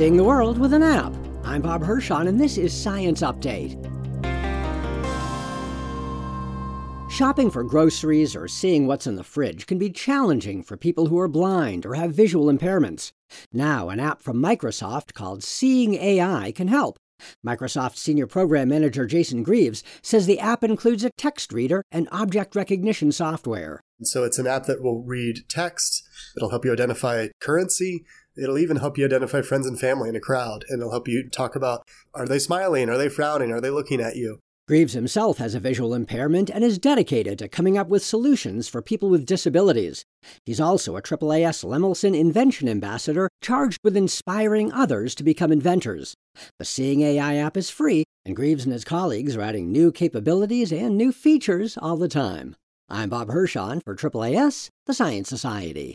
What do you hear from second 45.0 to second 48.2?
to become inventors. The Seeing AI app is free,